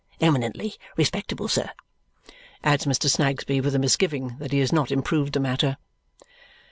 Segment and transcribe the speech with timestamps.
[0.19, 1.69] Eminently respectable, sir,"
[2.63, 3.07] adds Mr.
[3.07, 5.77] Snagsby with a misgiving that he has not improved the matter.